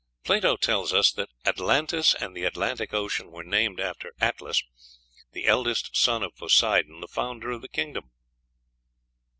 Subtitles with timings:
[0.23, 4.63] Plato tells us that Atlantis and the Atlantic Ocean were named after Atlas,
[5.33, 8.09] the eldest son of Poseidon, the founder of the kingdom.